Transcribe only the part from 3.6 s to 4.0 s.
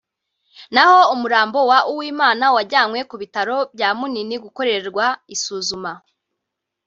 bya